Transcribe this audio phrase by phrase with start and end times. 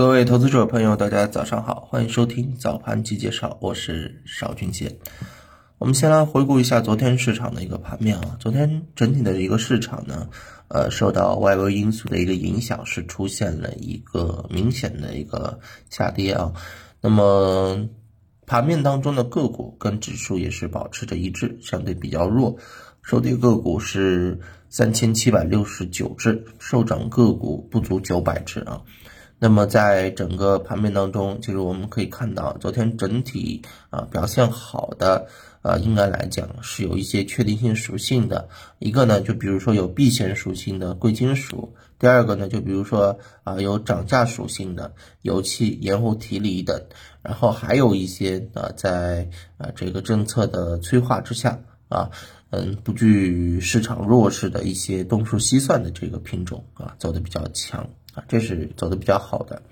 [0.00, 4.98] 各位投资者朋友，大家早上好，欢迎收听早盘及介绍，我是邵军杰。
[5.76, 10.30] 我们先来回顾一下昨天市场的一个盘面啊，昨天整体的一个市场呢，
[10.68, 15.60] 呃，受到外围因素的一个影响，是出现了一个明显的一个
[15.90, 16.50] 下跌啊。
[17.02, 17.86] 那么
[18.46, 22.56] 盘面当中的个股跟指数也是保持着一致，相对比较弱。
[23.02, 24.40] 收跌个股是
[24.70, 28.80] 三千七百六十九只，收涨个股不足九百只啊。
[29.42, 35.28] 那么在整个盘面当中，其实我们可以看到，昨天整体啊表现好的，
[35.62, 38.50] 呃，应该来讲是有一些确定性属性的。
[38.78, 46.84] 一个呢，就比如说有避险属性的贵金属；第二个呢，就比如说啊有涨价属性的油气、盐湖提锂等。
[47.22, 52.10] 然后还有一些啊在啊这个政策的催化之下啊。
[52.52, 59.62] 嗯，不惧市场弱势的一些东数西算的这个品种啊，走的比较强啊，这是走的比较好的。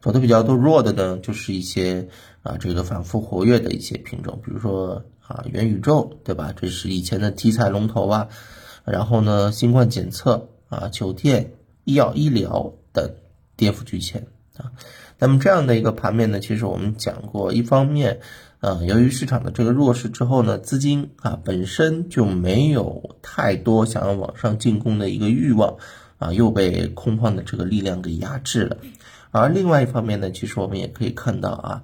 [0.00, 2.08] 走的比较多弱的呢，就是一些
[2.42, 6.52] 啊这个反复活跃的一些品种，比如说啊元宇宙，对吧？
[6.54, 8.28] 这是以前的题材龙头啊。
[8.84, 11.52] 然后呢，新冠检测啊，酒店、
[11.84, 13.14] 医药、医疗等
[13.56, 14.72] 跌幅居前啊。
[15.18, 18.20] 那么这样的一个盘面呢，其实我们讲过，一方面。
[18.58, 25.76] 啊，由于市场的这个弱势之后呢，资金啊本身就没有太多想要往上进攻的一个欲望，
[26.18, 28.76] 啊又被空方的这个力量给压制了。
[29.30, 31.82] 而另外一方面呢，其实我们也可以看到啊。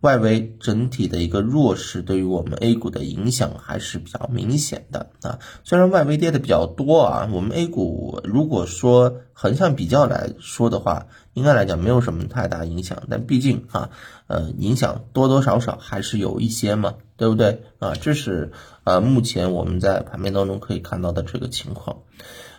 [0.00, 5.38] 外围整体的一个弱势对于我们 A 股的影响还是比较明显的啊。
[5.64, 13.04] 虽然外围跌的比较多啊，我们 A 股如果说横向比较来说的话，应该来讲没有什么太大影响。
[13.08, 13.88] 但毕竟啊，
[14.26, 17.94] 呃，影响多多少少还是有一些嘛，对不对啊？
[17.94, 18.52] 这是
[18.84, 22.02] 呃目前我们在盘面当中可以看到的这个情况。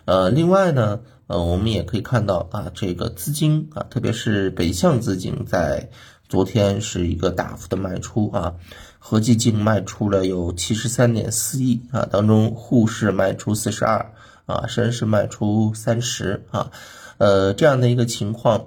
[0.06, 5.90] 呃，另外呢，呃，我们也可以看到啊，这个资金啊，特别是北向资金在。
[6.28, 8.56] 昨天是一个大幅的卖出啊，
[8.98, 14.12] 合计净卖出了有七十三点四亿啊，当中沪市卖出四十二
[14.44, 16.72] 啊，深市卖出三十啊，
[17.18, 18.66] 呃，这样的一个情况，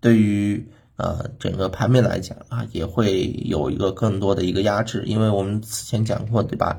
[0.00, 6.78] 对于呃整个盘面来讲啊，也会有一个更多的一个压制，因为我们此前讲过对吧？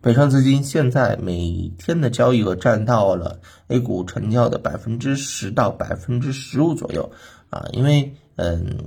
[0.00, 7.10] 北上资金现在每天的交易额占到了 A 股成交的百分之十到百分之十五左右
[7.50, 8.78] 啊，因为嗯。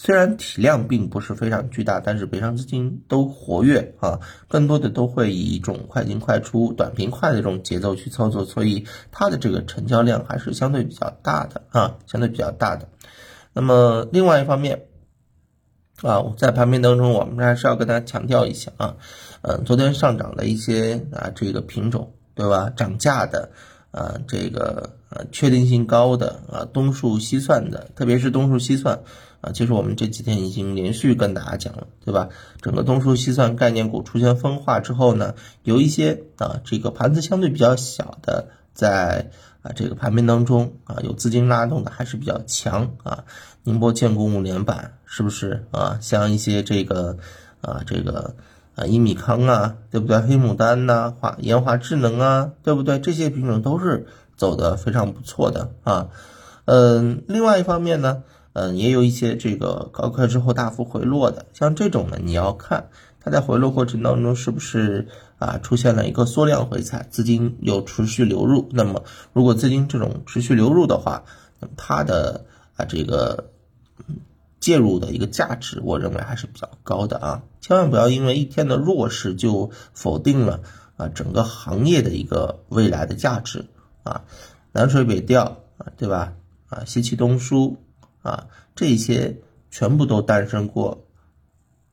[0.00, 12.88] 虽然体量并不是非常巨大，但是北上资金都活跃啊，更多的都会以一种快进快出、短平快的这种节奏去操作，所以它的这个成交量还是相对比较大的啊，相对比较大的。
[13.52, 14.84] 那么另外一方面
[16.02, 18.96] 啊，我在盘面当中，我们还是要跟大家强调一下啊，
[19.42, 22.70] 嗯，昨天上涨的一些啊这个品种，对吧？
[22.70, 23.50] 涨价的。
[23.90, 29.00] 啊，这个呃，确定性高的啊，东数西算的，特别是东数西算
[29.40, 32.28] 啊，其实我们这几天已经连续跟大家讲了，对吧？
[32.60, 39.30] 整个东数西算概念股出现分化之后呢，有一些啊，这个盘子相对比较小的，在
[39.62, 43.24] 啊这个盘面当中啊，有资金拉动的还是比较强啊。
[43.64, 45.98] 宁波建工五连板是不是啊？
[46.00, 47.16] 像一些这个
[47.62, 48.36] 啊这个。
[48.78, 50.20] 啊，一米康啊，对不对？
[50.20, 53.00] 黑牡丹呐，华研华智能啊，对不对？
[53.00, 56.10] 这些品种都是走的非常不错的啊。
[56.64, 62.88] 嗯，另外一方面呢，嗯，也有一些这个高开之后大幅回落的，像这种呢，你要看
[63.20, 65.08] 它在回落过程当中是不是
[65.40, 68.68] 啊出现了一个缩量回踩，资金有持续流入。
[68.70, 69.02] 那么，
[69.32, 71.24] 如果资金这种持续流入的话，
[71.58, 72.44] 那么它的
[72.76, 73.46] 啊这个。
[74.60, 77.42] 介入的一个价值，我认为还是比较高的啊！
[77.60, 80.62] 千万不要因为一天的弱势就否定了
[80.96, 83.66] 啊整个行业的一个未来的价值
[84.02, 84.24] 啊！
[84.72, 86.34] 南水北调啊，对吧？
[86.68, 87.78] 啊，西气东输
[88.22, 91.06] 啊，这些全部都诞生过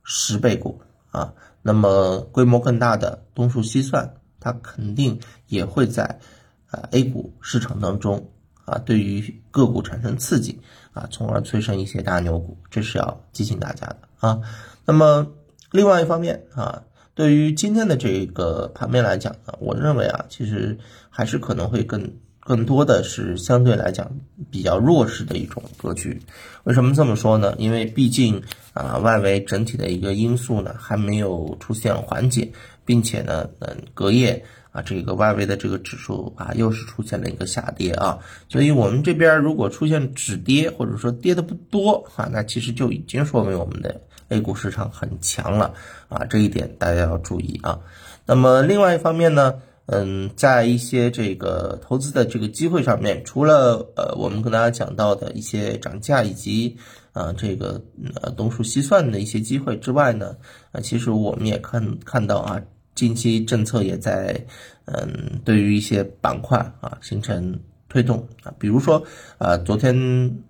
[0.04, 1.34] 十倍股啊！
[1.62, 6.20] 那么规模更大的东数西算，它肯定也会在
[6.68, 8.32] 啊 A 股市场当中。
[8.66, 10.60] 啊，对于个股产生刺激
[10.94, 14.42] 啊，从而催生一些大牛股，这是要提醒大家的啊。
[14.86, 15.26] 那么
[15.72, 16.84] 另外一方面啊，
[17.14, 20.78] 对于今天的这个盘面来讲呢，我认为啊，其实
[21.10, 22.12] 还是可能会更
[22.46, 24.12] 更多的是相对来讲
[24.52, 26.22] 比较弱势的一种格局。
[26.64, 27.56] 为什么这么说呢？
[27.58, 28.44] 因为毕竟
[28.74, 32.52] 啊，外围整体的一个因素呢还没有出现缓解，
[32.86, 34.46] 并且呢，嗯，隔夜。
[34.76, 38.20] 啊，这个外围的这个指数啊，又是出现了一个下跌啊，
[38.50, 45.76] 所以我们这边如果出现止跌或者说跌的不多啊，那其实就已经说明我们的 A 股市场很强了
[46.10, 47.80] 啊，这一点大家要注意啊。
[48.26, 56.76] 那么另外一方面呢，嗯，在一些这个投资的这个机会上面，除了呃我们跟大家讲到的一些涨价以及
[57.14, 57.80] 啊这个
[58.20, 60.36] 呃东数西算的一些机会之外呢，
[60.72, 62.60] 啊其实我们也看看到啊，
[62.96, 64.44] 近期政策也在
[64.86, 69.04] 嗯对于一些板块啊形成推动啊，比如说
[69.38, 69.96] 啊昨天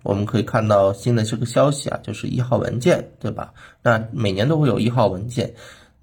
[0.02, 3.52] 我们可以看到新的这个消息啊，就是一号文件对吧？
[3.82, 5.52] 那每年都会有一号文件。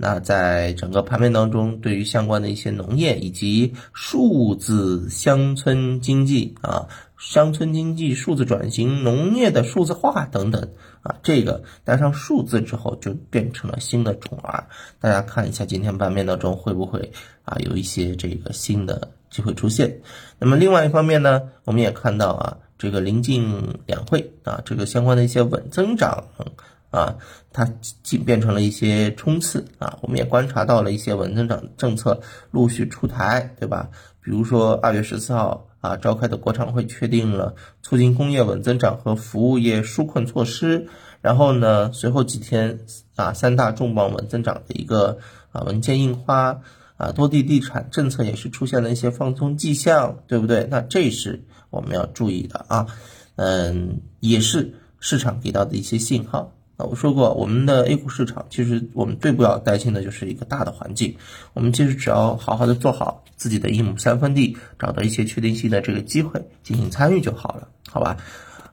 [0.05, 10.71] 那在整个盘面当中，对于相关的一些农业以及数字乡村经济啊，乡村经济数字转型、农业的数字化等等
[11.03, 14.67] 啊，这个带上数字之后，就变成了新的宠儿。
[14.99, 17.13] 大家看一下今天盘面当中会不会
[17.45, 20.01] 啊有一些这个新的机会出现？
[20.37, 26.25] 那么另外一方面呢，我们也看到啊，这个临近两会啊，这个相关的一些稳增长。
[26.93, 27.17] 啊，
[27.51, 27.67] 它
[28.03, 33.89] 仅变成了一些冲刺啊，我们也观察到了一些稳增长政策陆续出台，对吧？
[34.21, 40.87] 比如说二月十四号啊召开的国常会确定了促进工业稳增长和服务业纾困措施，
[41.21, 42.81] 然后呢，随后几天
[43.15, 45.17] 啊三大重磅稳增长的一个
[45.51, 46.61] 啊文件印花
[46.97, 50.67] 啊多地地产政策也是出现了一些放松迹象，对不对？
[50.69, 52.85] 那这是我们要注意的啊，
[53.35, 56.53] 嗯，也是市场给到的一些信号。
[56.83, 61.15] 我说过，我们的 A 股市场其实我们最不要担心的就是一个大的环境。
[61.53, 68.17] 我们其实只要好好的做好自己的一亩三分地，找到一些确定性的这个机会进行参与就好了，好吧？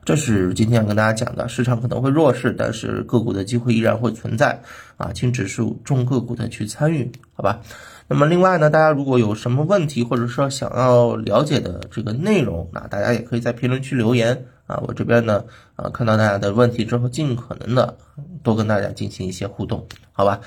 [0.04, 4.62] 这是今天要跟大家讲的，市场可能会弱势，但是个股的机会依然会存在
[4.96, 7.60] 啊，轻指数重个股的去参与，好吧？
[8.08, 14.46] 那么另外呢，大家如果有什么问题或者说想要了解的这个内容，那大家也可以在评论区留言。
[14.70, 15.44] 啊，我这边呢，
[15.74, 17.96] 啊，看到大家的问题之后，尽可能的
[18.44, 20.40] 多跟大家进行一些互动，好吧？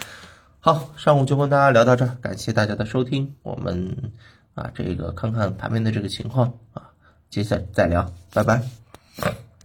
[0.61, 4.13] 好，上午就跟大家聊到这儿，感谢大家的收听，我们
[4.55, 6.91] 啊，这个看看盘面的这个情况啊，
[7.29, 9.42] 接下来再聊，拜拜。